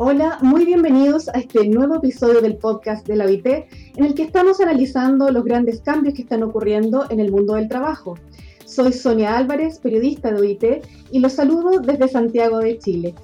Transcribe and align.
Hola, 0.00 0.38
muy 0.42 0.64
bienvenidos 0.64 1.28
a 1.28 1.38
este 1.38 1.68
nuevo 1.68 1.94
episodio 1.94 2.40
del 2.40 2.56
podcast 2.56 3.06
de 3.06 3.14
la 3.14 3.26
OIT, 3.26 3.46
en 3.46 4.04
el 4.04 4.14
que 4.14 4.24
estamos 4.24 4.60
analizando 4.60 5.30
los 5.30 5.44
grandes 5.44 5.80
cambios 5.82 6.14
que 6.14 6.22
están 6.22 6.42
ocurriendo 6.42 7.06
en 7.10 7.20
el 7.20 7.30
mundo 7.30 7.54
del 7.54 7.68
trabajo. 7.68 8.18
Soy 8.64 8.92
Sonia 8.92 9.36
Álvarez, 9.36 9.78
periodista 9.78 10.32
de 10.32 10.40
OIT, 10.40 10.64
y 11.12 11.20
los 11.20 11.34
saludo 11.34 11.78
desde 11.78 12.08
Santiago 12.08 12.58
de 12.58 12.76
Chile. 12.80 13.14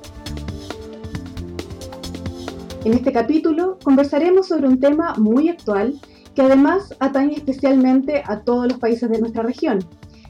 En 2.84 2.94
este 2.94 3.12
capítulo 3.12 3.76
conversaremos 3.82 4.46
sobre 4.46 4.68
un 4.68 4.78
tema 4.78 5.14
muy 5.18 5.48
actual 5.48 6.00
que 6.36 6.42
además 6.42 6.94
atañe 7.00 7.34
especialmente 7.34 8.22
a 8.24 8.42
todos 8.42 8.68
los 8.68 8.78
países 8.78 9.10
de 9.10 9.18
nuestra 9.18 9.42
región, 9.42 9.80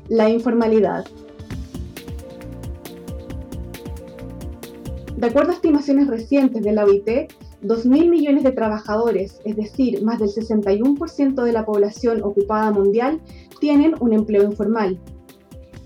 la 0.09 0.31
informalidad. 0.31 1.05
De 5.21 5.27
acuerdo 5.27 5.51
a 5.51 5.55
estimaciones 5.55 6.07
recientes 6.07 6.63
de 6.63 6.73
la 6.73 6.87
OIT, 6.87 7.07
2.000 7.63 8.09
millones 8.09 8.43
de 8.43 8.53
trabajadores, 8.53 9.39
es 9.45 9.55
decir, 9.55 10.03
más 10.03 10.19
del 10.19 10.31
61% 10.31 11.45
de 11.45 11.53
la 11.53 11.67
población 11.67 12.23
ocupada 12.23 12.71
mundial, 12.71 13.21
tienen 13.61 13.95
un 14.01 14.15
empleo 14.15 14.45
informal. 14.45 14.99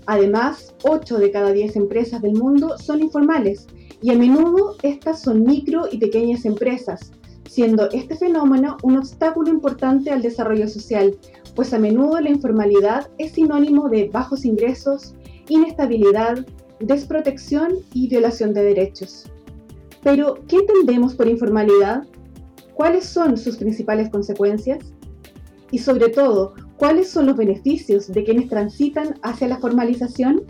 Además, 0.05 0.73
8 0.83 1.17
de 1.17 1.31
cada 1.31 1.51
10 1.51 1.75
empresas 1.75 2.21
del 2.21 2.35
mundo 2.35 2.77
son 2.77 3.01
informales 3.01 3.67
y 4.01 4.11
a 4.11 4.15
menudo 4.15 4.77
estas 4.83 5.21
son 5.21 5.43
micro 5.43 5.89
y 5.91 5.97
pequeñas 5.97 6.45
empresas, 6.45 7.11
siendo 7.49 7.89
este 7.91 8.15
fenómeno 8.15 8.77
un 8.83 8.99
obstáculo 8.99 9.49
importante 9.49 10.11
al 10.11 10.21
desarrollo 10.21 10.69
social, 10.69 11.13
pues 11.55 11.73
a 11.73 11.79
menudo 11.79 12.21
la 12.21 12.29
informalidad 12.29 13.09
es 13.17 13.33
sinónimo 13.33 13.89
de 13.89 14.07
bajos 14.07 14.45
ingresos, 14.45 15.13
inestabilidad, 15.49 16.45
desprotección 16.79 17.73
y 17.93 18.09
violación 18.09 18.53
de 18.53 18.63
derechos. 18.63 19.31
Pero, 20.03 20.35
¿qué 20.47 20.57
entendemos 20.57 21.15
por 21.15 21.27
informalidad? 21.27 22.03
¿Cuáles 22.73 23.05
son 23.05 23.37
sus 23.37 23.57
principales 23.57 24.09
consecuencias? 24.09 24.93
Y 25.71 25.79
sobre 25.79 26.09
todo, 26.09 26.53
¿cuáles 26.77 27.09
son 27.09 27.25
los 27.25 27.37
beneficios 27.37 28.07
de 28.11 28.23
quienes 28.23 28.49
transitan 28.49 29.15
hacia 29.23 29.47
la 29.47 29.57
formalización? 29.57 30.43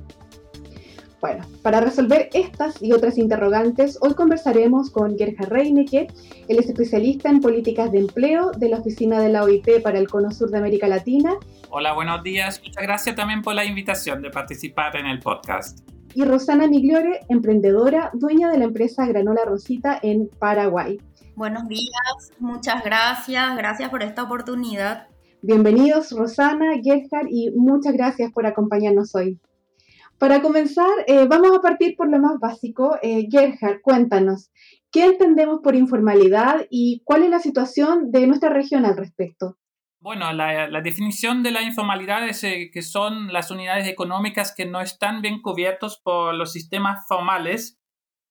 Bueno, 1.22 1.45
para 1.64 1.80
resolver 1.80 2.30
estas 2.33 2.81
y 2.83 2.92
otras 2.92 3.17
interrogantes, 3.17 3.97
hoy 4.02 4.14
conversaremos 4.14 4.92
con 4.92 5.17
Gerhard 5.17 5.49
Reinecke. 5.49 6.08
Él 6.47 6.59
es 6.59 6.67
especialista 6.67 7.30
en 7.30 7.39
políticas 7.39 7.92
de 7.92 7.99
empleo 7.99 8.52
de 8.52 8.69
la 8.69 8.80
Oficina 8.80 9.19
de 9.19 9.30
la 9.30 9.44
OIT 9.44 9.81
para 9.81 9.97
el 9.97 10.08
Cono 10.08 10.31
Sur 10.31 10.52
de 10.52 10.58
América 10.58 10.88
Latina. 10.88 11.36
Hola, 11.69 11.94
buenos 11.94 12.21
días. 12.21 12.61
Muchas 12.64 12.83
gracias 12.83 13.16
también 13.16 13.42
por 13.42 13.55
la 13.55 13.66
invitación 13.66 14.21
de 14.21 14.30
participar 14.30 14.95
en 14.97 15.08
el 15.08 15.19
podcast 15.19 15.94
y 16.16 16.23
Rosana 16.23 16.67
Migliore, 16.67 17.25
emprendedora, 17.27 18.09
dueña 18.13 18.49
de 18.49 18.58
la 18.58 18.63
empresa 18.63 19.05
Granola 19.05 19.44
Rosita 19.44 19.99
en 20.02 20.30
Paraguay. 20.39 20.97
Buenos 21.35 21.67
días, 21.67 22.31
muchas 22.39 22.85
gracias, 22.85 23.58
gracias 23.58 23.89
por 23.89 24.02
esta 24.02 24.23
oportunidad. 24.23 25.09
Bienvenidos 25.41 26.13
Rosana, 26.13 26.75
Gerhard 26.81 27.27
y 27.30 27.52
muchas 27.52 27.91
gracias 27.91 28.31
por 28.31 28.45
acompañarnos 28.45 29.13
hoy. 29.13 29.41
Para 30.17 30.41
comenzar, 30.41 30.88
eh, 31.08 31.27
vamos 31.27 31.52
a 31.53 31.61
partir 31.61 31.97
por 31.97 32.09
lo 32.09 32.17
más 32.17 32.39
básico. 32.39 32.97
Eh, 33.02 33.27
Gerhard, 33.30 33.81
cuéntanos, 33.81 34.52
¿qué 34.91 35.03
entendemos 35.03 35.59
por 35.61 35.75
informalidad 35.75 36.66
y 36.69 37.02
cuál 37.03 37.23
es 37.23 37.30
la 37.30 37.39
situación 37.39 38.11
de 38.11 38.25
nuestra 38.25 38.47
región 38.47 38.86
al 38.86 38.95
respecto? 38.95 39.58
Bueno, 40.06 40.31
la, 40.34 40.81
definición 40.81 41.42
de 41.42 41.50
la 41.50 41.64
informalidad 41.64 42.28
es 42.28 42.44
eh, 42.44 42.70
que 42.72 42.84
son 42.84 43.34
las 43.34 43.50
unidades 43.50 43.88
económicas 43.88 44.53
que 44.56 44.67
no 44.67 44.80
están 44.80 45.23
bien 45.23 45.42
cubiertos 45.42 45.98
por 45.98 46.36
los 46.36 46.52
sistemas 46.52 47.08
formales 47.08 47.80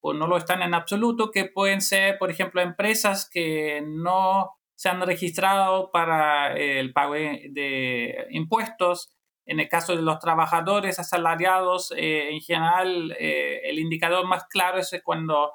o 0.00 0.14
no 0.14 0.28
lo 0.28 0.36
están 0.36 0.62
en 0.62 0.72
absoluto, 0.72 1.32
que 1.32 1.46
pueden 1.46 1.80
ser, 1.80 2.16
por 2.18 2.30
ejemplo, 2.30 2.60
empresas 2.62 3.28
que 3.28 3.82
no 3.84 4.52
se 4.76 4.88
han 4.88 5.00
registrado 5.00 5.90
para 5.90 6.56
el 6.56 6.92
pago 6.92 7.14
de 7.14 8.24
impuestos. 8.30 9.12
En 9.44 9.58
el 9.58 9.68
caso 9.68 9.96
de 9.96 10.02
los 10.02 10.20
trabajadores 10.20 11.00
asalariados, 11.00 11.92
eh, 11.96 12.30
en 12.30 12.40
general, 12.40 13.16
eh, 13.18 13.62
el 13.64 13.80
indicador 13.80 14.28
más 14.28 14.44
claro 14.46 14.78
es 14.78 14.96
cuando 15.02 15.54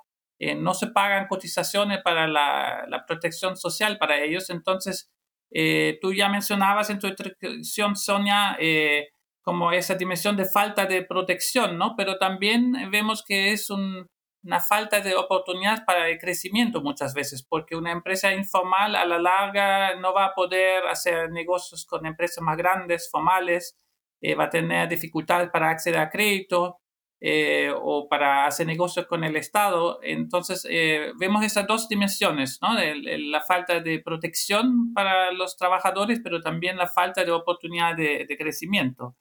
no 0.58 0.74
se 0.74 0.88
pagan 0.88 1.28
cotizaciones 1.28 2.02
para 2.04 2.28
la, 2.28 2.86
la 2.90 3.06
protección 3.06 3.56
social 3.56 3.98
para 3.98 4.22
ellos. 4.22 4.50
Entonces, 4.50 5.10
eh, 5.52 5.98
tú 6.02 6.14
ya 6.14 6.30
mencionabas 6.30 6.90
en 6.90 7.00
tu 7.00 7.08
introducción, 7.08 7.96
Sonia, 7.96 8.56
eh, 8.60 9.10
como 9.42 9.72
esa 9.72 9.96
dimensión 9.96 10.38
de 10.38 10.46
falta 10.46 10.86
de 10.86 11.04
protección, 11.04 11.78
¿no? 11.78 11.96
Pero 11.98 12.18
también 12.18 12.74
vemos 12.92 13.24
que 13.26 13.52
es 13.52 13.70
una 13.70 14.60
falta 14.60 15.02
de 15.02 15.16
oportunidad 15.16 15.86
para 15.86 16.08
el 16.08 16.20
crecimiento 16.20 16.82
muchas 16.82 17.14
veces, 17.14 17.44
porque 17.48 17.76
una 17.76 17.92
empresa 17.92 18.34
informal 18.34 18.96
a 18.96 19.06
la 19.06 19.20
larga 19.20 19.96
no 19.96 20.14
va 20.14 20.26
a 20.26 20.34
poder 20.34 20.86
hacer 20.88 21.32
negocios 21.32 21.86
con 21.86 22.06
empresas 22.06 22.44
más 22.44 22.58
grandes, 22.58 23.10
formales, 23.12 23.76
eh, 24.22 24.36
va 24.36 24.46
a 24.46 24.50
tener 24.50 24.88
dificultades 24.88 25.50
para 25.50 25.70
acceder 25.70 26.00
a 26.00 26.10
crédito, 26.10 26.80
eh, 27.22 27.70
o 27.76 28.08
para 28.08 28.46
hacer 28.46 28.66
negocios 28.66 29.06
con 29.06 29.26
el 29.26 29.36
Estado. 29.36 30.00
Entonces, 30.02 30.66
eh, 30.70 31.12
vemos 31.18 31.44
esas 31.44 31.68
dos 31.68 31.90
dimensiones, 31.90 32.60
¿no? 32.62 32.70
la 32.74 33.42
falta 33.42 33.82
de 33.82 34.00
protección 34.00 34.94
para 34.94 35.32
los 35.34 35.58
trabajadores, 35.58 36.22
pero 36.24 36.40
también 36.40 36.78
la 36.78 36.88
falta 36.88 37.26
de 37.26 37.32
oportunidad 37.32 37.98
de, 37.98 38.26
crecimiento. 38.40 39.18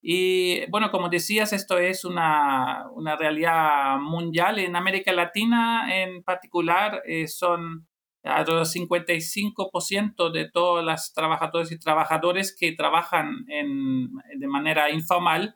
Y 0.00 0.64
bueno, 0.70 0.92
como 0.92 1.08
decías, 1.08 1.52
esto 1.52 1.76
es 1.78 2.04
una, 2.04 2.88
una, 2.92 3.16
realidad 3.16 3.98
mundial. 3.98 4.60
En 4.60 4.76
América 4.76 5.12
Latina 5.12 5.88
en 5.92 6.22
particular 6.22 7.02
eh, 7.04 7.26
son 7.26 7.88
alrededor 8.22 8.66
del 8.66 8.88
55% 8.88 10.30
de 10.30 10.48
todos 10.50 10.84
los 10.84 11.12
trabajadores 11.12 11.72
y 11.72 11.78
trabajadores 11.78 12.56
que 12.56 12.72
trabajan 12.72 13.44
en, 13.48 14.08
de 14.38 14.46
manera 14.46 14.90
informal 14.90 15.54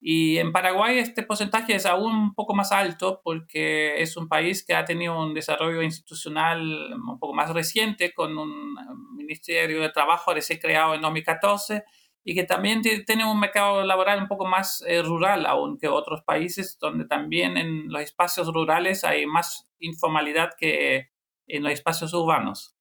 y 0.00 0.38
en 0.38 0.52
Paraguay 0.52 0.98
este 0.98 1.24
porcentaje 1.24 1.74
es 1.74 1.84
aún 1.84 2.14
un 2.14 2.34
poco 2.34 2.54
más 2.54 2.70
alto 2.70 3.20
porque 3.24 4.00
es 4.00 4.16
un 4.16 4.28
país 4.28 4.64
que 4.64 4.74
ha 4.74 4.84
tenido 4.84 5.18
un 5.18 5.34
desarrollo 5.34 5.82
institucional 5.82 6.92
un 6.94 7.18
poco 7.18 7.34
más 7.34 7.52
reciente 7.52 8.12
con 8.14 8.38
un 8.38 8.76
Ministerio 9.16 9.80
de 9.80 9.90
Trabajo 9.90 10.32
recién 10.32 10.60
creado 10.60 10.94
en 10.94 11.00
2014 11.00 11.84
y 12.22 12.34
que 12.34 12.44
también 12.44 12.80
tiene 12.82 13.24
un 13.24 13.40
mercado 13.40 13.82
laboral 13.82 14.22
un 14.22 14.28
poco 14.28 14.46
más 14.46 14.84
eh, 14.86 15.02
rural 15.02 15.46
aún 15.46 15.78
que 15.78 15.88
otros 15.88 16.22
países 16.22 16.78
donde 16.80 17.04
también 17.04 17.56
en 17.56 17.90
los 17.90 18.02
espacios 18.02 18.52
rurales 18.52 19.02
hay 19.02 19.26
más 19.26 19.68
informalidad 19.80 20.50
que 20.56 21.08
en 21.48 21.62
los 21.64 21.72
espacios 21.72 22.14
urbanos. 22.14 22.76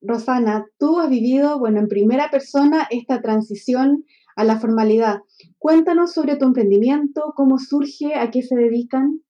Rosana, 0.00 0.66
tú 0.78 1.00
has 1.00 1.08
vivido, 1.08 1.58
bueno, 1.58 1.78
en 1.78 1.88
primera 1.88 2.28
persona 2.30 2.88
esta 2.90 3.22
transición 3.22 4.04
a 4.36 4.44
la 4.44 4.58
formalidad. 4.58 5.20
Cuéntanos 5.58 6.12
sobre 6.12 6.36
tu 6.36 6.44
emprendimiento, 6.44 7.32
cómo 7.36 7.58
surge, 7.58 8.14
a 8.14 8.30
qué 8.30 8.42
se 8.42 8.56
dedican. 8.56 9.22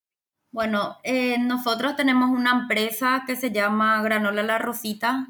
Bueno, 0.50 0.96
eh, 1.02 1.38
nosotros 1.38 1.96
tenemos 1.96 2.30
una 2.30 2.52
empresa 2.52 3.24
que 3.26 3.36
se 3.36 3.50
llama 3.50 4.02
Granola 4.02 4.42
La 4.42 4.58
Rosita. 4.58 5.28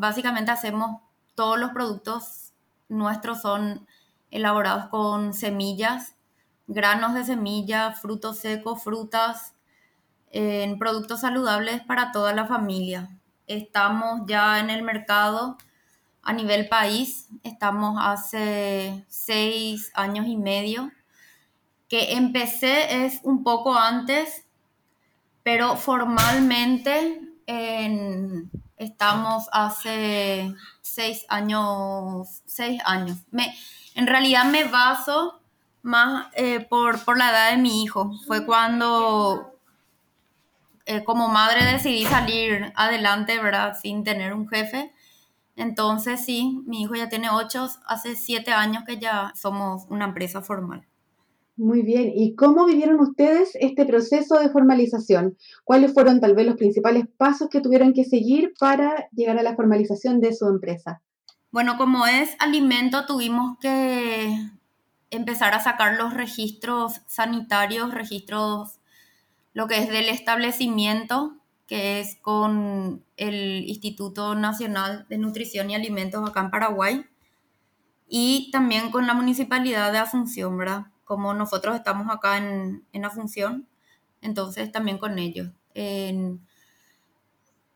básicamente 0.00 0.50
hacemos 0.50 1.00
todos 1.34 1.58
los 1.58 1.70
productos 1.70 2.48
nuestros 2.88 3.42
son 3.42 3.86
elaborados 4.30 4.86
con 4.86 5.34
semillas, 5.34 6.16
granos 6.66 7.14
de 7.14 7.24
semilla, 7.24 7.92
frutos 7.92 8.38
secos, 8.38 8.82
frutas, 8.82 9.54
en 10.30 10.78
productos 10.78 11.20
saludables 11.20 11.82
para 11.82 12.12
toda 12.12 12.32
la 12.34 12.46
familia. 12.46 13.08
Estamos 13.46 14.22
ya 14.26 14.58
en 14.60 14.70
el 14.70 14.82
mercado 14.82 15.56
a 16.28 16.34
nivel 16.34 16.68
país. 16.68 17.26
Estamos 17.42 17.98
hace 17.98 19.02
seis 19.08 19.90
años 19.94 20.26
y 20.26 20.36
medio. 20.36 20.92
Que 21.88 22.12
empecé 22.12 23.06
es 23.06 23.20
un 23.22 23.42
poco 23.42 23.74
antes, 23.74 24.44
pero 25.42 25.76
formalmente 25.76 27.22
estamos 28.76 29.48
hace 29.52 30.54
seis 30.82 31.24
años. 31.30 32.42
Seis 32.44 32.82
años. 32.84 33.16
Me, 33.30 33.56
en 33.94 34.06
realidad 34.06 34.44
me 34.44 34.64
baso 34.64 35.40
más 35.80 36.26
eh, 36.34 36.60
por, 36.60 37.02
por, 37.06 37.16
la 37.16 37.30
edad 37.30 37.50
de 37.52 37.56
mi 37.56 37.82
hijo. 37.82 38.12
Fue 38.26 38.44
cuando 38.44 39.54
eh, 40.84 41.02
como 41.04 41.28
madre 41.28 41.64
decidí 41.64 42.04
salir 42.04 42.70
adelante, 42.76 43.38
¿verdad? 43.38 43.78
Sin 43.80 44.04
tener 44.04 44.34
un 44.34 44.46
jefe. 44.46 44.92
Entonces, 45.58 46.24
sí, 46.24 46.62
mi 46.66 46.82
hijo 46.82 46.94
ya 46.94 47.08
tiene 47.08 47.30
ocho, 47.30 47.66
hace 47.84 48.14
siete 48.14 48.52
años 48.52 48.84
que 48.86 48.98
ya 48.98 49.32
somos 49.34 49.86
una 49.90 50.04
empresa 50.04 50.40
formal. 50.40 50.86
Muy 51.56 51.82
bien, 51.82 52.12
¿y 52.14 52.36
cómo 52.36 52.64
vivieron 52.64 53.00
ustedes 53.00 53.50
este 53.60 53.84
proceso 53.84 54.38
de 54.38 54.50
formalización? 54.50 55.36
¿Cuáles 55.64 55.92
fueron 55.92 56.20
tal 56.20 56.36
vez 56.36 56.46
los 56.46 56.54
principales 56.54 57.06
pasos 57.16 57.48
que 57.48 57.60
tuvieron 57.60 57.92
que 57.92 58.04
seguir 58.04 58.52
para 58.60 59.08
llegar 59.10 59.36
a 59.36 59.42
la 59.42 59.56
formalización 59.56 60.20
de 60.20 60.32
su 60.32 60.46
empresa? 60.46 61.02
Bueno, 61.50 61.76
como 61.76 62.06
es 62.06 62.36
alimento, 62.38 63.06
tuvimos 63.06 63.58
que 63.58 64.32
empezar 65.10 65.54
a 65.54 65.60
sacar 65.60 65.96
los 65.96 66.14
registros 66.14 67.00
sanitarios, 67.08 67.92
registros 67.92 68.78
lo 69.54 69.66
que 69.66 69.78
es 69.78 69.88
del 69.88 70.08
establecimiento, 70.08 71.34
que 71.68 72.00
es 72.00 72.16
con 72.16 73.04
el 73.18 73.68
Instituto 73.68 74.34
Nacional 74.34 75.06
de 75.08 75.18
Nutrición 75.18 75.70
y 75.70 75.74
Alimentos 75.76 76.28
acá 76.28 76.40
en 76.40 76.50
Paraguay, 76.50 77.06
y 78.08 78.50
también 78.50 78.90
con 78.90 79.06
la 79.06 79.12
Municipalidad 79.12 79.92
de 79.92 79.98
Asunción, 79.98 80.56
¿verdad? 80.56 80.86
Como 81.04 81.34
nosotros 81.34 81.76
estamos 81.76 82.08
acá 82.10 82.38
en, 82.38 82.84
en 82.92 83.04
Asunción, 83.04 83.68
entonces 84.22 84.72
también 84.72 84.96
con 84.96 85.18
ellos. 85.18 85.50
En, 85.74 86.40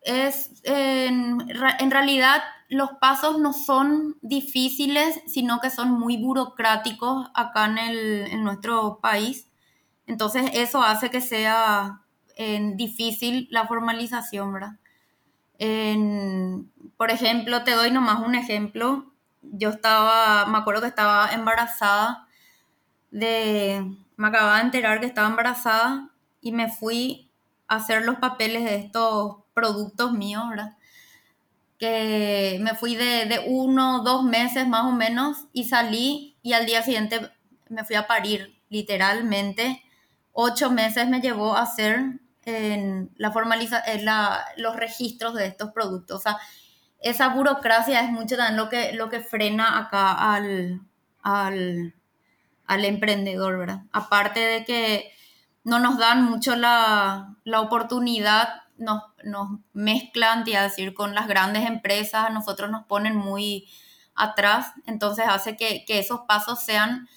es, 0.01 0.51
en, 0.65 1.49
realidad 1.91 2.43
los 2.71 2.93
pasos 3.01 3.39
no 3.39 3.53
son 3.53 4.17
difíciles, 4.23 5.21
sino 5.27 5.61
que 5.61 5.69
son 5.69 5.91
muy 5.91 6.17
burocráticos 6.17 7.29
acá 7.35 7.67
en, 7.67 7.79
el, 7.79 7.99
en 8.29 8.43
nuestro 8.43 9.01
país. 9.01 9.49
Entonces 10.07 10.51
eso 10.55 10.83
hace 10.83 11.11
que 11.11 11.21
sea 11.21 12.02
en, 12.37 12.77
difícil 12.77 13.49
la 13.51 13.67
formalización, 13.67 14.53
¿verdad? 14.53 14.77
Por 16.97 17.11
ejemplo, 17.11 17.65
te 17.65 17.73
doy 17.73 17.91
nomás 17.91 18.21
un 18.21 18.35
ejemplo. 18.35 19.13
Yo 19.43 19.71
estaba, 19.71 20.47
me 20.47 20.59
acuerdo 20.59 20.83
que 20.83 20.89
estaba 20.89 21.33
embarazada 21.33 22.27
de, 23.11 23.85
me 24.17 24.29
acababa 24.29 24.59
de 24.59 24.63
enterar 24.63 25.01
que 25.01 25.07
estaba 25.07 25.29
embarazada 25.29 26.11
y 26.41 26.53
me 26.53 26.71
fui 26.71 27.29
a 27.69 27.77
hacer 27.77 28.05
los 28.05 28.17
papeles 28.17 28.65
de 28.65 28.77
estos 28.77 29.39
productos 29.55 30.13
míos, 30.13 30.45
¿verdad? 30.49 30.77
Que 31.79 32.59
me 32.61 32.75
fui 32.75 32.95
de, 32.95 33.27
de 33.27 33.45
uno, 33.47 34.03
dos 34.03 34.25
meses 34.25 34.67
más 34.69 34.85
o 34.85 34.93
menos 34.93 35.47
y 35.53 35.65
salí 35.65 36.37
y 36.43 36.53
al 36.53 36.67
día 36.67 36.83
siguiente 36.83 37.31
me 37.69 37.85
fui 37.85 37.97
a 37.97 38.07
parir, 38.07 38.57
literalmente. 38.69 39.83
Ocho 40.33 40.71
meses 40.71 41.09
me 41.09 41.21
llevó 41.21 41.57
a 41.57 41.63
hacer 41.63 42.21
en 42.45 43.11
la 43.17 43.31
formaliza 43.31 43.83
en 43.87 44.05
la, 44.05 44.45
los 44.57 44.77
registros 44.77 45.35
de 45.35 45.47
estos 45.47 45.73
productos. 45.73 46.19
O 46.19 46.23
sea, 46.23 46.39
esa 47.01 47.29
burocracia 47.29 48.01
es 48.01 48.11
mucho 48.11 48.37
también 48.37 48.57
lo 48.57 48.69
que, 48.69 48.93
lo 48.93 49.09
que 49.09 49.21
frena 49.21 49.79
acá 49.79 50.13
al, 50.35 50.81
al, 51.23 51.95
al 52.67 52.85
emprendedor, 52.85 53.59
¿verdad? 53.59 53.83
Aparte 53.93 54.41
de 54.41 54.65
que 54.65 55.13
no 55.65 55.79
nos 55.79 55.99
dan 55.99 56.25
mucho 56.25 56.57
la, 56.57 57.37
la 57.45 57.61
oportunidad, 57.61 58.63
nos, 58.77 59.03
nos 59.25 59.61
mezclan, 59.73 60.45
a 60.57 60.63
decir, 60.63 60.95
con 60.95 61.15
las 61.15 61.29
grandes 61.29 61.67
empresas, 61.67 62.27
a 62.27 62.31
nosotros 62.31 62.71
nos 62.71 62.85
ponen 62.85 63.17
muy 63.17 63.69
atrás, 64.15 64.73
entonces 64.87 65.25
hace 65.29 65.57
que, 65.57 65.85
que 65.87 65.99
esos 65.99 66.23
pasos 66.23 66.61
sean, 66.61 67.09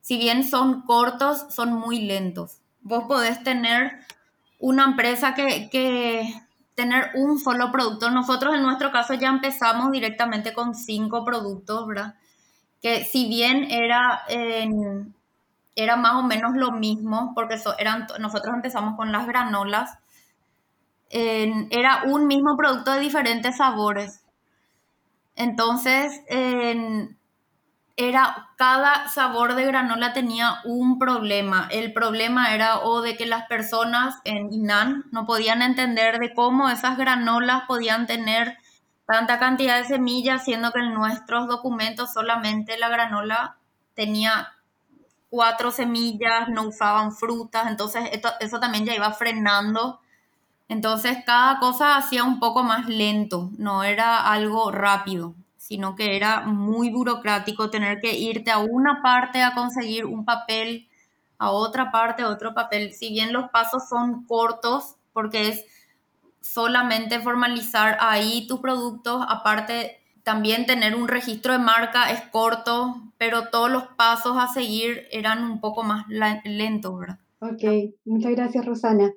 si 0.00 0.18
bien 0.18 0.44
son 0.44 0.82
cortos, 0.82 1.46
son 1.50 1.72
muy 1.72 2.00
lentos. 2.02 2.60
Vos 2.82 3.04
podés 3.04 3.42
tener 3.42 4.00
una 4.64 4.84
empresa 4.84 5.34
que, 5.34 6.24
tener 6.74 7.10
un 7.14 7.38
solo 7.38 7.70
producto. 7.70 8.10
Nosotros 8.10 8.54
en 8.54 8.62
nuestro 8.62 8.90
caso 8.90 9.14
ya 9.14 9.28
empezamos 9.28 9.92
directamente 9.92 10.52
con 10.52 10.74
cinco 10.74 11.24
productos, 11.24 11.86
¿verdad? 11.86 12.14
Que 12.82 13.04
si 13.04 13.28
bien 13.28 13.70
era 13.70 14.22
era 15.76 15.96
más 15.96 16.14
o 16.14 16.22
menos 16.22 16.56
lo 16.56 16.72
mismo, 16.72 17.32
porque 17.34 17.56
eran, 17.78 18.06
nosotros 18.20 18.54
empezamos 18.54 18.96
con 18.96 19.12
las 19.12 19.26
granolas, 19.26 19.98
era 21.10 22.04
un 22.06 22.26
mismo 22.26 22.56
producto 22.56 22.92
de 22.92 23.00
diferentes 23.00 23.56
sabores. 23.58 24.22
Entonces, 25.36 26.22
era, 27.96 28.50
cada 28.56 29.08
sabor 29.08 29.54
de 29.54 29.66
granola 29.66 30.12
tenía 30.12 30.56
un 30.64 30.98
problema. 30.98 31.68
El 31.70 31.92
problema 31.92 32.52
era 32.54 32.80
o 32.80 33.02
de 33.02 33.16
que 33.16 33.26
las 33.26 33.46
personas 33.46 34.16
en 34.24 34.52
Inan 34.52 35.04
no 35.12 35.26
podían 35.26 35.62
entender 35.62 36.18
de 36.18 36.34
cómo 36.34 36.68
esas 36.68 36.96
granolas 36.98 37.64
podían 37.68 38.06
tener 38.06 38.58
tanta 39.06 39.38
cantidad 39.38 39.78
de 39.78 39.86
semillas, 39.86 40.44
siendo 40.44 40.72
que 40.72 40.80
en 40.80 40.94
nuestros 40.94 41.46
documentos 41.46 42.12
solamente 42.12 42.78
la 42.78 42.88
granola 42.88 43.58
tenía 43.94 44.48
cuatro 45.30 45.70
semillas, 45.70 46.48
no 46.48 46.62
usaban 46.62 47.12
frutas, 47.12 47.66
entonces 47.68 48.10
eso 48.40 48.60
también 48.60 48.86
ya 48.86 48.94
iba 48.94 49.12
frenando. 49.12 50.00
Entonces 50.68 51.18
cada 51.26 51.60
cosa 51.60 51.96
hacía 51.96 52.24
un 52.24 52.40
poco 52.40 52.64
más 52.64 52.88
lento, 52.88 53.50
no 53.58 53.84
era 53.84 54.30
algo 54.32 54.70
rápido, 54.72 55.34
sino 55.66 55.94
que 55.94 56.14
era 56.14 56.42
muy 56.42 56.90
burocrático 56.90 57.70
tener 57.70 58.02
que 58.02 58.18
irte 58.18 58.50
a 58.50 58.58
una 58.58 59.00
parte 59.02 59.42
a 59.42 59.54
conseguir 59.54 60.04
un 60.04 60.26
papel, 60.26 60.88
a 61.38 61.52
otra 61.52 61.90
parte 61.90 62.22
otro 62.22 62.52
papel. 62.52 62.92
Si 62.92 63.08
bien 63.08 63.32
los 63.32 63.48
pasos 63.48 63.88
son 63.88 64.26
cortos, 64.26 64.96
porque 65.14 65.48
es 65.48 65.64
solamente 66.42 67.18
formalizar 67.20 67.96
ahí 68.00 68.46
tus 68.46 68.60
productos, 68.60 69.24
aparte 69.26 70.02
también 70.22 70.66
tener 70.66 70.94
un 70.94 71.08
registro 71.08 71.54
de 71.54 71.60
marca 71.60 72.10
es 72.10 72.20
corto, 72.30 72.96
pero 73.16 73.48
todos 73.48 73.70
los 73.70 73.84
pasos 73.96 74.36
a 74.38 74.48
seguir 74.48 75.04
eran 75.12 75.44
un 75.44 75.60
poco 75.60 75.82
más 75.82 76.04
lentos, 76.44 76.98
¿verdad? 76.98 77.18
Ok, 77.40 77.94
muchas 78.04 78.32
gracias 78.32 78.66
Rosana. 78.66 79.14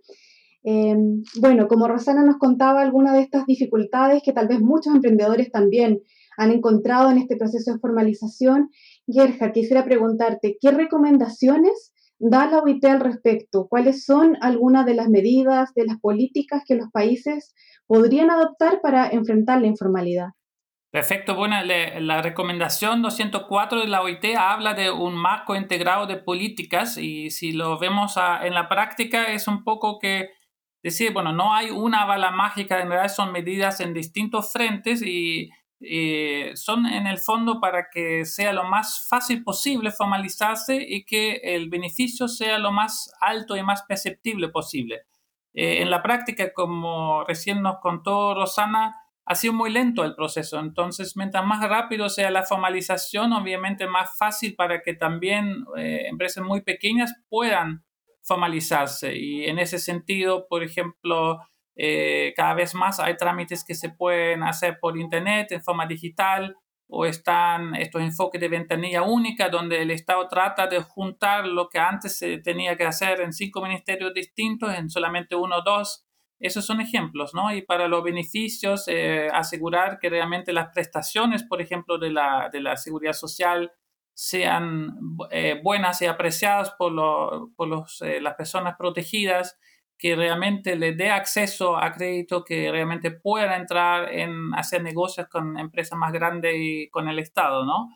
Em, 0.63 1.23
bueno, 1.41 1.67
como 1.67 1.89
Rosana 1.89 2.23
nos 2.23 2.37
contaba 2.37 2.81
algunas 2.81 3.15
de 3.15 3.21
estas 3.21 3.45
dificultades 3.45 4.23
que 4.23 4.31
tal 4.31 4.47
vez 4.47 4.61
muchos 4.61 4.95
emprendedores 4.95 5.51
también 5.51 6.03
han 6.37 6.51
encontrado 6.51 7.11
en 7.11 7.17
este 7.17 7.35
proceso 7.35 7.73
de 7.73 7.79
formalización, 7.79 8.69
Gerja, 9.07 9.51
quisiera 9.51 9.83
preguntarte, 9.83 10.57
¿qué 10.61 10.71
recomendaciones 10.71 11.93
da 12.19 12.49
la 12.49 12.59
OIT 12.59 12.85
al 12.85 12.99
respecto? 12.99 13.67
¿Cuáles 13.67 14.05
son 14.05 14.37
algunas 14.41 14.85
de 14.85 14.93
las 14.93 15.09
medidas, 15.09 15.73
de 15.73 15.85
las 15.85 15.99
políticas 15.99 16.63
que 16.65 16.75
los 16.75 16.89
países 16.91 17.53
podrían 17.87 18.29
adoptar 18.29 18.81
para 18.81 19.07
enfrentar 19.09 19.61
la 19.61 19.67
informalidad? 19.67 20.29
Perfecto, 20.89 21.35
bueno, 21.35 21.57
la 21.63 22.21
recomendación 22.21 23.01
204 23.01 23.81
de 23.81 23.87
la 23.87 24.01
OIT 24.01 24.23
habla 24.37 24.73
de 24.73 24.89
un 24.89 25.15
marco 25.15 25.55
integrado 25.55 26.07
de 26.07 26.15
políticas 26.15 26.97
y 26.97 27.29
si 27.29 27.51
lo 27.51 27.77
vemos 27.77 28.15
en 28.41 28.53
la 28.53 28.69
práctica 28.69 29.25
es 29.25 29.47
un 29.47 29.63
poco 29.63 29.99
que 29.99 30.29
decir, 30.81 31.11
bueno, 31.13 31.33
no 31.33 31.53
hay 31.53 31.71
una 31.71 32.05
bala 32.05 32.31
mágica, 32.31 32.79
en 32.79 32.89
realidad 32.89 33.13
son 33.13 33.33
medidas 33.33 33.81
en 33.81 33.93
distintos 33.93 34.51
frentes 34.53 35.01
y 35.03 35.49
son 36.55 36.85
en 36.85 37.07
el 37.07 37.19
fondo 37.19 37.59
para 37.59 37.87
que 37.91 38.25
sea 38.25 38.51
lo 38.53 38.63
más 38.63 39.07
fácil 39.09 39.43
posible 39.43 39.91
formalizarse 39.91 40.83
y 40.87 41.05
que 41.05 41.35
el 41.43 41.69
beneficio 41.69 42.27
sea 42.27 42.57
lo 42.57 42.71
más 42.71 43.11
alto 43.21 43.55
y 43.55 43.63
más 43.63 43.83
perceptible 43.83 44.49
posible. 44.49 45.03
Eh, 45.59 45.81
en 45.81 45.89
la 45.89 46.03
práctica, 46.03 46.53
como 46.53 47.23
recién 47.23 47.63
nos 47.63 47.79
contó 47.79 48.35
Rosana, 48.35 48.95
ha 49.25 49.33
sido 49.33 49.53
muy 49.53 49.71
lento 49.71 50.03
el 50.03 50.13
proceso. 50.13 50.59
Entonces, 50.59 51.17
mientras 51.17 51.43
más 51.43 51.67
rápido 51.67 52.09
sea 52.09 52.29
la 52.29 52.43
formalización, 52.43 53.33
obviamente 53.33 53.87
más 53.87 54.15
fácil 54.15 54.55
para 54.55 54.83
que 54.83 54.93
también 54.93 55.65
eh, 55.75 56.05
empresas 56.09 56.43
muy 56.43 56.61
pequeñas 56.61 57.11
puedan 57.27 57.83
formalizarse. 58.21 59.17
Y 59.17 59.45
en 59.45 59.57
ese 59.57 59.79
sentido, 59.79 60.45
por 60.47 60.63
ejemplo, 60.63 61.39
eh, 61.77 62.33
cada 62.35 62.55
vez 62.55 62.73
más 62.73 62.99
hay 62.99 63.15
trámites 63.17 63.63
que 63.63 63.75
se 63.75 63.89
pueden 63.89 64.41
hacer 64.43 64.79
por 64.79 64.97
Internet 64.97 65.51
en 65.51 65.63
forma 65.63 65.85
digital 65.85 66.57
o 66.89 67.05
están 67.05 67.75
estos 67.75 68.01
enfoques 68.01 68.41
de 68.41 68.47
ventanilla 68.47 69.03
única 69.03 69.49
donde 69.49 69.81
el 69.81 69.91
Estado 69.91 70.27
trata 70.27 70.67
de 70.67 70.81
juntar 70.81 71.45
lo 71.45 71.69
que 71.69 71.77
antes 71.77 72.17
se 72.17 72.39
tenía 72.39 72.75
que 72.75 72.85
hacer 72.85 73.21
en 73.21 73.31
cinco 73.31 73.61
ministerios 73.61 74.13
distintos 74.13 74.73
en 74.73 74.89
solamente 74.89 75.35
uno 75.35 75.57
o 75.57 75.61
dos 75.61 76.07
esos 76.39 76.65
son 76.65 76.81
ejemplos, 76.81 77.33
¿no? 77.33 77.53
Y 77.53 77.63
para 77.63 77.87
los 77.87 78.03
beneficios, 78.03 78.87
eh, 78.87 79.27
asegurar 79.33 79.97
que 79.99 80.09
realmente 80.09 80.53
las 80.53 80.69
prestaciones, 80.71 81.43
por 81.43 81.61
ejemplo, 81.61 81.97
de 81.97 82.11
la, 82.11 82.49
de 82.51 82.61
la 82.61 82.77
seguridad 82.77 83.13
social 83.13 83.71
sean 84.13 84.99
eh, 85.31 85.59
buenas 85.63 86.01
y 86.01 86.05
apreciadas 86.05 86.71
por, 86.71 86.93
por 87.55 87.67
los, 87.67 88.03
las 88.21 88.35
personas 88.35 88.75
protegidas, 88.77 89.57
que 89.97 90.15
realmente 90.15 90.75
les 90.75 90.95
dé 90.97 91.09
acceso 91.09 91.77
a 91.77 91.91
crédito, 91.91 92.43
que 92.43 92.71
realmente 92.71 93.11
puedan 93.11 93.61
entrar 93.61 94.13
en 94.13 94.53
hacer 94.55 94.83
negocios 94.83 95.27
con 95.27 95.57
empresas 95.57 95.97
más 95.97 96.13
grandes 96.13 96.53
y 96.57 96.89
con 96.89 97.07
el 97.09 97.19
Estado, 97.19 97.65
¿no? 97.65 97.89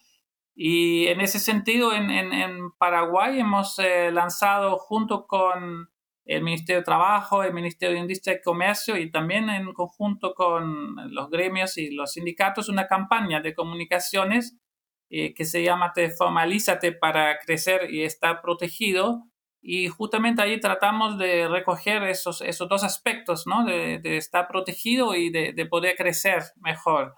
Y 0.55 1.07
en 1.07 1.21
ese 1.21 1.39
sentido, 1.39 1.93
en, 1.93 2.09
en, 2.11 2.33
en 2.33 2.71
Paraguay 2.77 3.39
hemos 3.39 3.79
lanzado 4.11 4.77
junto 4.77 5.25
con 5.27 5.89
el 6.25 6.43
Ministerio 6.43 6.79
de 6.79 6.85
Trabajo, 6.85 7.43
el 7.43 7.53
Ministerio 7.53 7.95
de 7.95 8.01
Industria 8.01 8.35
y 8.35 8.41
Comercio 8.41 8.97
y 8.97 9.11
también 9.11 9.49
en 9.49 9.73
conjunto 9.73 10.33
con 10.33 10.95
los 11.13 11.29
gremios 11.29 11.77
y 11.77 11.91
los 11.91 12.13
sindicatos 12.13 12.69
una 12.69 12.87
campaña 12.87 13.41
de 13.41 13.53
comunicaciones 13.53 14.57
eh, 15.09 15.33
que 15.33 15.45
se 15.45 15.63
llama 15.63 15.93
Te 15.93 16.09
Formalízate 16.09 16.93
para 16.93 17.37
crecer 17.39 17.91
y 17.93 18.03
estar 18.03 18.41
protegido. 18.41 19.25
Y 19.61 19.89
justamente 19.89 20.41
ahí 20.41 20.59
tratamos 20.59 21.19
de 21.19 21.47
recoger 21.47 22.01
esos, 22.03 22.41
esos 22.41 22.67
dos 22.67 22.83
aspectos, 22.83 23.45
¿no? 23.45 23.63
de, 23.63 23.99
de 23.99 24.17
estar 24.17 24.47
protegido 24.47 25.13
y 25.15 25.29
de, 25.29 25.53
de 25.53 25.65
poder 25.67 25.95
crecer 25.95 26.41
mejor. 26.57 27.13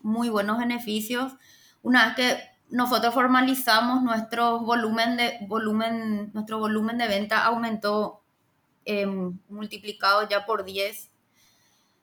muy 0.03 0.29
buenos 0.29 0.59
beneficios. 0.59 1.33
Una 1.83 2.07
vez 2.07 2.17
que 2.17 2.37
nosotros 2.71 3.15
formalizamos 3.15 4.03
nuestro 4.03 4.61
volumen 4.61 5.17
de 5.17 5.39
volumen, 5.49 6.31
nuestro 6.33 6.59
volumen 6.59 6.99
de 6.99 7.09
venta 7.09 7.45
aumentó 7.45 8.23
em, 8.85 9.39
multiplicado 9.49 10.29
ya 10.29 10.47
por 10.47 10.65
10. 10.65 11.11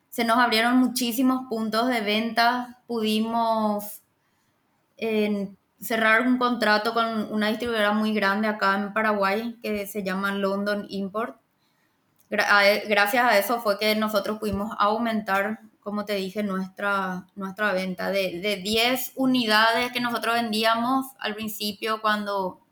Se 0.10 0.24
nos 0.26 0.38
abrieron 0.38 0.78
muchísimos 0.78 1.48
puntos 1.50 1.88
de 1.88 2.02
venta, 2.02 2.82
pudimos 2.88 4.03
en 4.98 5.58
cerrar 5.80 6.22
un 6.22 6.38
contrato 6.38 6.94
con 6.94 7.32
una 7.32 7.50
distribuidora 7.50 7.92
muy 7.92 8.14
grande 8.14 8.48
acá 8.48 8.76
en 8.76 8.94
Paraguay 8.94 9.58
que 9.62 9.86
se 9.86 10.04
llama 10.04 10.34
London 10.34 10.86
Import. 10.90 11.38
E, 12.30 12.86
gracias 12.88 13.26
a 13.26 13.38
eso 13.38 13.62
fue 13.62 13.78
que 13.78 13.96
nosotros 13.96 14.40
pudimos 14.40 14.76
aumentar, 14.80 15.60
como 15.82 16.06
te 16.06 16.16
dije, 16.16 16.42
nuestra, 16.42 17.28
nuestra 17.36 17.74
venta 17.74 18.10
de, 18.10 18.40
de 18.40 18.56
10 18.58 19.14
unidades 19.16 19.92
que 19.92 20.00
nosotros 20.00 20.36
vendíamos 20.36 21.06
al 21.20 21.36
principio 21.36 22.02
cuando 22.02 22.64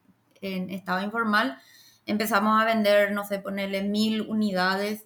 estaba 0.41 1.03
informal. 1.03 1.57
Empezamos 2.05 2.59
a 2.59 2.65
vender, 2.65 3.11
no 3.11 3.25
sé, 3.25 3.39
ponerle 3.39 3.83
mil 3.83 4.21
unidades. 4.21 5.05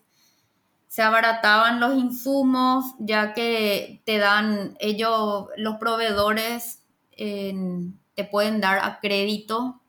Se 0.88 1.02
abarataban 1.02 1.80
los 1.80 1.96
insumos, 1.96 2.96
ya 3.00 3.34
que 3.34 4.02
te 4.06 4.18
dan 4.18 4.78
ellos, 4.80 5.48
los 5.58 5.76
proveedores, 5.76 6.85
te 7.16 8.24
pueden 8.24 8.62
dar 8.62 8.80
a 8.80 9.00
crédito 9.00 9.82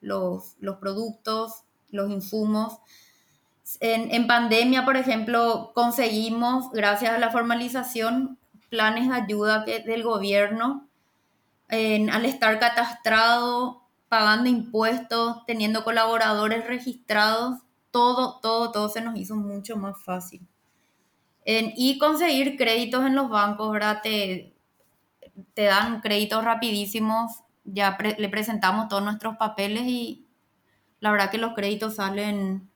los, 0.00 0.56
los 0.60 0.76
productos, 0.76 1.64
los 1.90 2.10
insumos. 2.10 2.78
En, 3.80 4.26
pandemia, 4.26 4.84
por 4.84 4.96
ejemplo, 4.96 5.72
conseguimos, 5.74 6.70
gracias 6.70 7.14
a 7.14 7.18
la 7.18 7.30
formalización, 7.30 8.38
planes 8.68 9.08
de 9.08 9.14
ayuda 9.14 9.64
del 9.64 10.02
gobierno. 10.02 10.88
al 11.68 12.24
estar 12.24 12.58
catastrado, 12.58 13.82
pagando 14.08 14.48
impuestos, 14.48 15.44
teniendo 15.46 15.82
colaboradores 15.82 16.66
registrados, 16.66 17.60
todo, 17.90 18.38
todo, 18.40 18.70
todo 18.70 18.88
se 18.88 19.00
nos 19.00 19.16
hizo 19.16 19.34
mucho 19.36 19.76
más 19.76 20.02
fácil. 20.04 20.46
y 21.46 21.98
conseguir 21.98 22.56
créditos 22.56 23.04
en 23.04 23.14
los 23.14 23.28
bancos, 23.28 23.72
¿verdad? 23.72 24.00
te 24.02 24.53
dan 25.54 26.00
créditos 26.00 26.44
rapidísimos, 26.44 27.42
ya 27.64 27.96
le 28.18 28.28
presentamos 28.28 28.88
todos 28.88 29.02
nuestros 29.02 29.36
papeles 29.36 29.82
y 29.86 30.26
la 31.00 31.10
verdad 31.12 31.30
que 31.30 31.38
los 31.38 31.54
créditos 31.54 31.96
salen, 31.96 32.68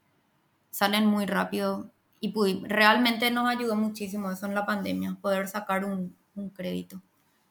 salen 0.70 1.06
muy 1.06 1.26
rápido 1.26 1.90
y 2.20 2.32
realmente 2.64 3.30
nos 3.30 3.48
ayudó 3.48 3.76
muchísimo 3.76 4.30
eso 4.30 4.46
en 4.46 4.54
la 4.54 4.66
pandemia, 4.66 5.18
poder 5.20 5.46
sacar 5.46 5.84
un, 5.84 6.16
un 6.34 6.50
crédito. 6.50 7.02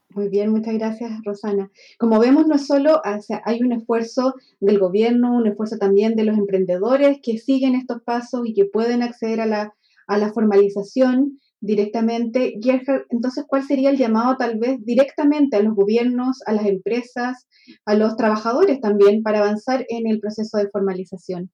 Muy 0.09 0.29
bien, 0.29 0.51
muchas 0.51 0.73
gracias, 0.73 1.11
Rosana. 1.25 1.69
Como 1.99 2.19
vemos, 2.19 2.47
no 2.47 2.57
solo 2.57 3.01
hay 3.03 3.61
un 3.61 3.73
esfuerzo 3.73 4.35
del 4.59 4.79
gobierno, 4.79 5.35
un 5.35 5.47
esfuerzo 5.47 5.77
también 5.77 6.15
de 6.15 6.23
los 6.23 6.37
emprendedores 6.37 7.19
que 7.21 7.37
siguen 7.37 7.75
estos 7.75 8.01
pasos 8.01 8.41
y 8.45 8.53
que 8.53 8.65
pueden 8.65 9.03
acceder 9.03 9.41
a 9.41 9.45
la, 9.45 9.73
a 10.07 10.17
la 10.17 10.31
formalización, 10.31 11.39
directamente. 11.61 12.55
Gerhard, 12.61 13.05
entonces, 13.09 13.45
¿cuál 13.47 13.63
sería 13.63 13.89
el 13.89 13.97
llamado 13.97 14.37
tal 14.37 14.57
vez 14.59 14.83
directamente 14.83 15.57
a 15.57 15.61
los 15.61 15.75
gobiernos, 15.75 16.41
a 16.45 16.53
las 16.53 16.65
empresas, 16.65 17.47
a 17.85 17.95
los 17.95 18.15
trabajadores 18.15 18.79
también 18.81 19.23
para 19.23 19.39
avanzar 19.39 19.85
en 19.89 20.07
el 20.07 20.19
proceso 20.19 20.57
de 20.57 20.69
formalización? 20.69 21.51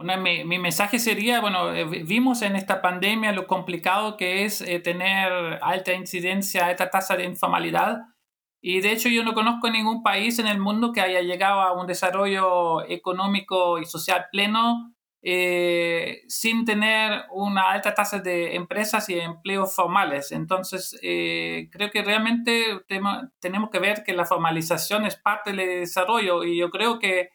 mi, 0.00 0.58
mensaje 0.58 0.98
sería, 0.98 1.40
bueno, 1.40 1.72
eh, 1.72 1.84
vimos 2.04 2.42
en 2.42 2.56
esta 2.56 2.82
pandemia 2.82 3.32
lo 3.32 3.46
complicado 3.46 4.16
que 4.16 4.44
es 4.44 4.60
eh, 4.60 4.80
tener 4.80 5.58
alta 5.62 5.92
incidencia, 5.94 6.66
alta 6.66 6.90
tasa 6.90 7.16
de 7.16 7.24
informalidad. 7.24 8.02
Y 8.60 8.80
de 8.80 8.92
hecho 8.92 9.08
yo 9.08 9.24
no 9.24 9.34
conozco 9.34 9.70
ningún 9.70 10.02
país 10.02 10.38
en 10.38 10.46
el 10.46 10.58
mundo 10.58 10.92
que 10.92 11.00
haya 11.00 11.20
llegado 11.20 11.60
a 11.60 11.78
un 11.78 11.86
desarrollo 11.86 12.82
económico 12.88 13.78
y 13.78 13.84
social 13.84 14.26
pleno 14.32 14.94
eh, 15.26 16.22
sin 16.28 16.66
tener 16.66 17.24
una 17.32 17.70
alta 17.70 17.94
tasa 17.94 18.18
de 18.18 18.56
empresas 18.56 19.08
y 19.08 19.18
empleos 19.18 19.74
formales. 19.74 20.32
Entonces, 20.32 20.98
eh, 21.02 21.70
creo 21.72 21.90
que 21.90 22.02
realmente 22.02 22.84
tenemos 23.40 23.70
que 23.70 23.78
ver 23.78 24.04
que 24.04 24.12
la 24.12 24.26
formalización 24.26 25.06
es 25.06 25.16
parte 25.16 25.52
del 25.54 25.80
desarrollo 25.80 26.44
y 26.44 26.58
yo 26.58 26.68
creo 26.70 26.98
que 26.98 27.30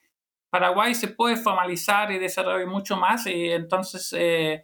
Paraguay 0.52 0.94
se 0.94 1.08
puede 1.08 1.36
formalizar 1.36 2.12
y 2.12 2.20
desarrollar 2.20 2.68
mucho 2.68 2.96
más 2.96 3.26
y 3.26 3.52
entonces 3.52 4.14
eh, 4.16 4.64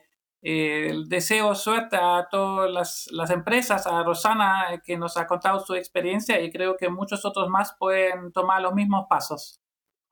deseo 1.08 1.56
suerte 1.56 1.98
a 1.98 2.28
todas 2.30 2.72
las, 2.72 3.08
las, 3.12 3.32
empresas, 3.32 3.88
a 3.88 4.04
Rosana 4.04 4.82
que 4.86 4.98
nos 4.98 5.18
ha 5.18 5.26
contado 5.26 5.60
su 5.60 5.74
experiencia 5.74 6.40
y 6.42 6.52
creo 6.52 6.78
que 6.78 6.90
muchos 6.90 7.26
otros 7.26 7.50
más 7.50 7.76
pueden 7.80 8.32
tomar 8.32 8.62
los 8.62 8.74
mismos 8.74 9.08
pasos. 9.10 9.65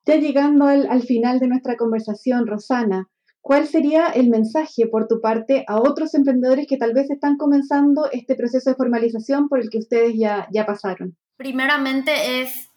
Ya 0.05 0.15
llegando 0.15 0.65
al, 0.67 1.03
final 1.03 1.39
de 1.39 1.48
nuestra 1.48 1.77
conversación, 1.77 2.45
Rosana, 2.45 3.07
¿cuál 3.41 3.67
sería 3.67 4.07
el 4.07 4.29
mensaje 4.29 4.88
por 4.88 5.07
tu 5.07 5.22
parte 5.22 5.63
a 5.67 5.77
otros 5.77 6.13
emprendedores 6.13 6.67
que 6.67 6.77
tal 6.77 6.93
vez 6.93 7.10
están 7.10 7.38
comenzando 7.38 8.12
este 8.12 8.36
proceso 8.36 8.69
de 8.69 8.75
formalización 8.75 9.48
por 9.48 9.62
el 9.62 9.69
que 9.69 9.77
ustedes 9.77 10.15
ya, 10.17 10.48
ya 10.51 10.65
pasaron? 10.65 11.15
Primeramente 11.38 12.41
es 12.41 12.69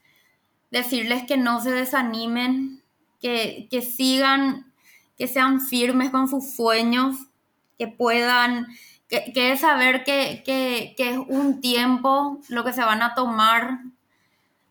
decirles 0.71 1.25
que 1.27 1.37
no 1.37 1.61
se 1.61 1.73
desanimen, 1.73 2.83
que, 3.21 3.67
que 3.71 3.83
sigan, 3.83 4.73
que 5.19 5.27
sean 5.27 5.61
firmes 5.61 6.11
con 6.11 6.29
sus 6.29 6.55
sueños, 6.55 7.17
que 7.77 7.89
puedan, 7.89 8.69
que, 9.09 9.53
es 9.53 9.61
saber 9.61 10.05
que, 10.05 10.43
que, 10.45 10.95
que 10.97 11.11
es 11.11 11.19
un 11.29 11.61
tiempo 11.61 12.41
lo 12.49 12.63
que 12.65 12.73
se 12.73 12.83
van 12.83 13.03
a 13.03 13.15
tomar, 13.15 13.81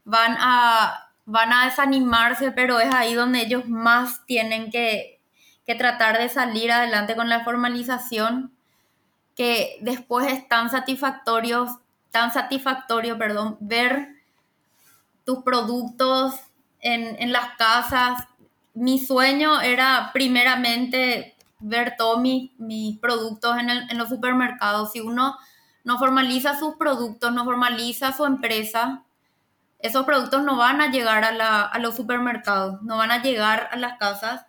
van 0.06 0.38
a 0.40 1.05
van 1.26 1.52
a 1.52 1.66
desanimarse, 1.66 2.52
pero 2.52 2.80
es 2.80 2.94
ahí 2.94 3.14
donde 3.14 3.42
ellos 3.42 3.68
más 3.68 4.26
tienen 4.26 4.72
que, 4.72 5.20
tratar 5.80 6.20
de 6.20 6.30
salir 6.30 6.72
adelante 6.72 7.16
con 7.16 7.28
la 7.28 7.44
formalización, 7.44 8.54
que 9.36 9.78
después 9.82 10.28
es 10.32 10.48
tan 10.48 10.70
satisfactorio, 10.70 11.82
tan 12.12 12.32
satisfactorio, 12.32 13.18
perdón, 13.18 13.58
ver 13.60 14.10
tus 15.26 15.44
productos 15.44 16.36
en, 16.80 17.32
las 17.34 17.56
casas. 17.58 18.28
Mi 18.76 19.00
sueño 19.00 19.60
era 19.60 20.12
primeramente 20.14 21.36
ver 21.60 21.96
todos 21.98 22.22
mis, 22.22 22.52
productos 23.00 23.58
en, 23.58 23.70
en 23.70 23.98
los 23.98 24.10
supermercados. 24.10 24.92
Si 24.92 25.00
uno 25.00 25.36
no 25.84 25.98
formaliza 25.98 26.60
sus 26.60 26.76
productos, 26.76 27.34
no 27.34 27.44
formaliza 27.44 28.14
su 28.14 28.24
empresa, 28.26 29.05
esos 29.86 30.06
productos 30.06 30.44
no 30.44 30.58
van 30.58 30.82
a 30.82 30.90
llegar 30.90 31.24
a, 31.24 31.80
los 31.80 31.96
supermercados, 31.96 32.82
no 32.82 32.98
van 32.98 33.12
a 33.12 33.22
llegar 33.22 33.70
a 33.72 33.76
las 33.76 33.98
casas 33.98 34.46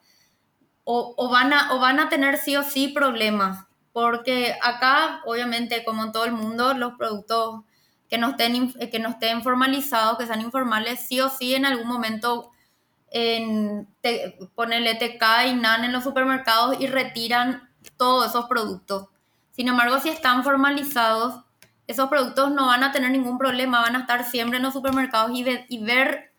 o, 0.84 1.28
van 1.28 1.52
a, 1.52 1.74
o 1.74 1.80
van 1.80 2.00
a 2.00 2.08
tener 2.08 2.38
sí 2.38 2.56
o 2.56 2.62
sí 2.62 2.88
problemas. 2.88 3.66
Porque 3.92 4.56
acá, 4.62 5.22
obviamente, 5.24 5.84
como 5.84 6.04
en 6.04 6.12
todo 6.12 6.24
el 6.24 6.32
mundo, 6.32 6.74
los 6.74 6.94
productos 6.94 7.62
que 8.08 8.18
no 8.18 8.30
estén, 8.30 8.72
que 8.72 8.98
no 8.98 9.10
estén 9.10 9.42
formalizados, 9.42 10.18
que 10.18 10.26
sean 10.26 10.40
informales, 10.40 11.06
sí 11.06 11.20
o 11.20 11.28
sí 11.28 11.54
en 11.54 11.66
algún 11.66 11.88
momento 11.88 12.50
en, 13.10 13.88
te, 14.00 14.38
ponele 14.54 14.94
TK 14.94 15.48
y 15.48 15.54
NAN 15.54 15.84
en 15.84 15.92
los 15.92 16.04
supermercados 16.04 16.76
y 16.80 16.86
retiran 16.86 17.70
todos 17.96 18.26
esos 18.28 18.46
productos. 18.46 19.08
Sin 19.52 19.68
embargo, 19.68 19.98
si 20.00 20.10
están 20.10 20.44
formalizados, 20.44 21.45
esos 21.86 22.08
productos 22.08 22.50
no 22.50 22.66
van 22.66 22.82
a 22.82 22.92
tener 22.92 23.10
ningún 23.10 23.38
problema, 23.38 23.80
van 23.80 23.96
a 23.96 24.00
estar 24.00 24.24
siempre 24.24 24.58
en 24.58 24.64
los 24.64 24.74
supermercados 24.74 25.30
y, 25.32 25.44
y 25.68 25.84
ver, 25.84 26.32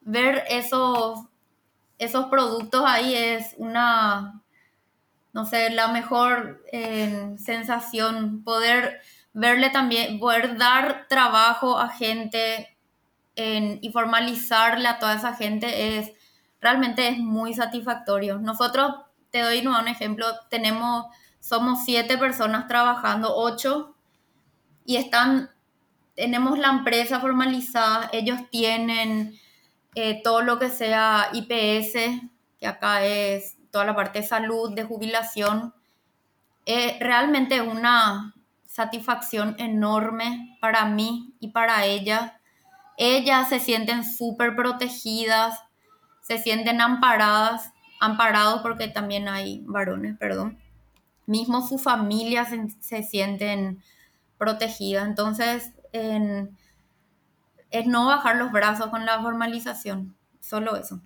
ver 0.00 0.44
esos, 0.48 1.20
esos 1.98 2.26
productos 2.26 2.84
ahí 2.86 3.14
es 3.14 3.54
una, 3.58 4.40
no 5.32 5.46
sé, 5.46 5.70
la 5.70 5.88
mejor 5.88 6.64
eh, 6.72 7.34
sensación, 7.38 8.42
poder 8.44 9.00
verle 9.32 9.70
también, 9.70 10.18
poder 10.18 10.56
dar 10.56 11.06
trabajo 11.08 11.78
a 11.78 11.88
gente 11.88 12.74
y 13.40 13.90
formalizarle 13.92 14.88
a 14.88 14.98
toda 14.98 15.14
esa 15.14 15.32
gente 15.32 15.98
es, 15.98 16.10
realmente 16.60 17.06
es 17.06 17.18
muy 17.18 17.54
satisfactorio. 17.54 18.40
Nosotros, 18.40 18.96
te 19.30 19.42
doy 19.42 19.64
un 19.64 19.86
ejemplo, 19.86 20.26
tenemos, 20.50 21.06
somos 21.38 21.84
siete 21.84 22.18
personas 22.18 22.66
trabajando, 22.66 23.32
ocho, 23.36 23.94
y 24.88 24.96
están, 24.96 25.50
tenemos 26.14 26.58
la 26.58 26.68
empresa 26.68 27.20
formalizada, 27.20 28.08
ellos 28.10 28.40
tienen 28.50 29.38
eh, 29.94 30.22
todo 30.24 30.40
lo 30.40 30.58
que 30.58 30.70
sea 30.70 31.28
IPS, 31.34 32.22
que 32.58 32.66
acá 32.66 33.04
es 33.04 33.58
toda 33.70 33.84
la 33.84 33.94
parte 33.94 34.20
de 34.20 34.26
salud, 34.26 34.74
de 34.74 34.84
jubilación, 34.84 35.74
eh, 36.64 36.96
realmente 37.00 37.60
una 37.60 38.34
satisfacción 38.64 39.56
enorme 39.58 40.56
para 40.62 40.86
mí 40.86 41.34
y 41.38 41.48
para 41.48 41.84
ella. 41.84 42.40
Ellas 42.96 43.50
se 43.50 43.60
sienten 43.60 44.04
súper 44.04 44.56
protegidas, 44.56 45.60
se 46.22 46.38
sienten 46.38 46.80
amparadas, 46.80 47.74
amparados 48.00 48.62
porque 48.62 48.88
también 48.88 49.28
hay 49.28 49.60
varones, 49.66 50.16
perdón. 50.16 50.58
Mismo 51.26 51.60
su 51.60 51.76
familia 51.78 52.46
se, 52.80 53.02
sienten 53.02 53.82
protegidas. 54.38 55.06
Entonces, 55.06 55.72
es 55.92 57.86
no 57.86 58.06
bajar 58.06 58.36
los 58.36 58.52
brazos 58.52 58.88
con 58.88 59.04
la 59.04 59.20
formalización, 59.20 60.16
solo 60.40 60.76
eso. 60.76 61.00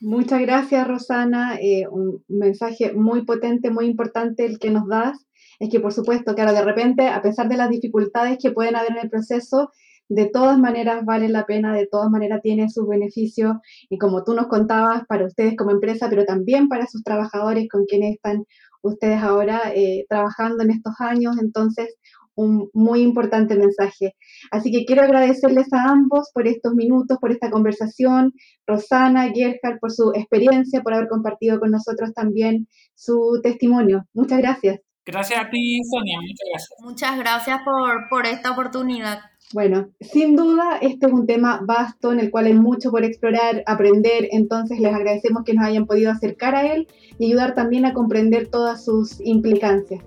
Muchas 0.00 0.40
gracias, 0.40 0.86
Rosana. 0.86 1.56
Eh, 1.60 1.88
un 1.90 2.22
mensaje 2.28 2.92
muy 2.92 3.24
potente, 3.24 3.70
muy 3.70 3.86
importante 3.86 4.46
el 4.46 4.58
que 4.58 4.70
nos 4.70 4.86
das. 4.86 5.18
Es 5.58 5.70
que, 5.70 5.80
por 5.80 5.92
supuesto, 5.92 6.36
claro, 6.36 6.52
de 6.52 6.62
repente, 6.62 7.08
a 7.08 7.20
pesar 7.20 7.48
de 7.48 7.56
las 7.56 7.68
dificultades 7.68 8.38
que 8.40 8.52
pueden 8.52 8.76
haber 8.76 8.92
en 8.92 8.98
el 8.98 9.10
proceso, 9.10 9.72
de 10.08 10.26
todas 10.26 10.56
maneras 10.56 11.04
vale 11.04 11.28
la 11.28 11.46
pena, 11.46 11.74
de 11.74 11.86
todas 11.86 12.10
maneras 12.10 12.40
tiene 12.42 12.70
sus 12.70 12.88
beneficios 12.88 13.56
y 13.90 13.98
como 13.98 14.24
tú 14.24 14.34
nos 14.34 14.46
contabas, 14.46 15.04
para 15.06 15.26
ustedes 15.26 15.56
como 15.56 15.72
empresa, 15.72 16.08
pero 16.08 16.24
también 16.24 16.68
para 16.68 16.86
sus 16.86 17.02
trabajadores 17.02 17.68
con 17.68 17.84
quienes 17.84 18.14
están 18.14 18.44
ustedes 18.82 19.20
ahora 19.20 19.72
eh, 19.74 20.06
trabajando 20.08 20.62
en 20.62 20.70
estos 20.70 20.94
años. 21.00 21.36
Entonces, 21.40 21.96
un 22.38 22.70
muy 22.72 23.00
importante 23.00 23.56
mensaje. 23.56 24.14
Así 24.52 24.70
que 24.70 24.84
quiero 24.84 25.02
agradecerles 25.02 25.72
a 25.72 25.90
ambos 25.90 26.30
por 26.32 26.46
estos 26.46 26.74
minutos, 26.74 27.18
por 27.20 27.32
esta 27.32 27.50
conversación, 27.50 28.32
Rosana, 28.66 29.32
Gerhard, 29.34 29.80
por 29.80 29.90
su 29.90 30.12
experiencia, 30.14 30.82
por 30.82 30.94
haber 30.94 31.08
compartido 31.08 31.58
con 31.58 31.72
nosotros 31.72 32.14
también 32.14 32.68
su 32.94 33.40
testimonio. 33.42 34.04
Muchas 34.14 34.38
gracias. 34.38 34.78
Gracias 35.04 35.40
a 35.40 35.50
ti, 35.50 35.80
Sonia, 35.90 36.18
muchas 36.20 36.46
gracias. 36.50 36.70
Muchas 36.80 37.18
gracias 37.18 37.60
por, 37.64 38.08
por 38.10 38.26
esta 38.26 38.52
oportunidad. 38.52 39.20
Bueno, 39.54 39.88
sin 40.00 40.36
duda, 40.36 40.78
este 40.82 41.06
es 41.06 41.12
un 41.12 41.26
tema 41.26 41.62
vasto 41.66 42.12
en 42.12 42.20
el 42.20 42.30
cual 42.30 42.46
hay 42.46 42.54
mucho 42.54 42.90
por 42.90 43.02
explorar, 43.02 43.64
aprender, 43.66 44.28
entonces 44.30 44.78
les 44.78 44.94
agradecemos 44.94 45.44
que 45.44 45.54
nos 45.54 45.64
hayan 45.64 45.86
podido 45.86 46.12
acercar 46.12 46.54
a 46.54 46.70
él 46.74 46.86
y 47.18 47.26
ayudar 47.26 47.54
también 47.54 47.86
a 47.86 47.94
comprender 47.94 48.48
todas 48.48 48.84
sus 48.84 49.18
implicancias. 49.24 50.04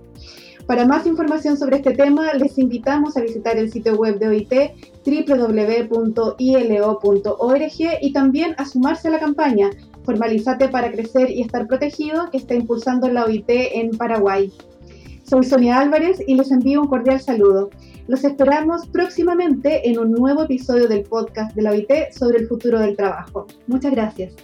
Para 0.72 0.86
más 0.86 1.06
información 1.06 1.58
sobre 1.58 1.76
este 1.76 1.92
tema, 1.92 2.32
les 2.34 2.58
invitamos 2.58 3.18
a 3.18 3.22
visitar 3.22 3.58
el 3.58 3.70
sitio 3.70 3.98
web 3.98 4.20
de 4.20 4.30
OIT 4.30 4.54
www.ilo.org 5.06 6.40
y 8.02 8.14
también 8.14 8.56
a 8.58 8.66
sumarse 8.66 9.10
a 9.10 9.12
la 9.12 9.20
campaña 9.20 9.70
Formalizate 10.06 10.70
para 10.70 10.90
crecer 10.90 11.30
y 11.30 11.42
estar 11.42 11.68
protegido 11.68 12.32
que 12.32 12.38
está 12.38 12.54
impulsando 12.54 13.10
la 13.10 13.26
OIT 13.26 13.50
en 13.50 13.90
Paraguay. 13.98 14.50
Soy 15.24 15.44
Sonia 15.44 15.78
Álvarez 15.78 16.24
y 16.26 16.36
les 16.36 16.50
envío 16.52 16.80
un 16.80 16.88
cordial 16.88 17.20
saludo. 17.20 17.70
Los 18.08 18.24
esperamos 18.24 18.88
próximamente 18.88 19.90
en 19.90 20.00
un 20.00 20.14
nuevo 20.14 20.44
episodio 20.44 20.88
del 20.88 21.04
podcast 21.04 21.54
de 21.54 21.64
la 21.64 21.72
OIT 21.72 22.14
sobre 22.18 22.38
el 22.38 22.48
futuro 22.48 22.80
del 22.80 22.96
trabajo. 22.96 23.46
Muchas 23.68 23.92
gracias. 23.92 24.36